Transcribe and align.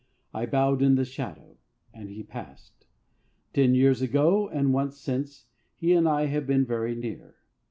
I 0.33 0.47
bowed 0.47 0.81
in 0.81 0.95
the 0.95 1.05
shadow. 1.05 1.57
And 1.93 2.09
he 2.09 2.23
passed. 2.23 2.87
Ten 3.53 3.75
years 3.75 4.01
ago, 4.01 4.49
and 4.49 4.73
once 4.73 4.97
since, 4.97 5.45
he 5.75 5.93
and 5.93 6.09
I 6.09 6.25
have 6.25 6.47
been 6.47 6.65
very 6.65 6.95
near. 6.95 7.35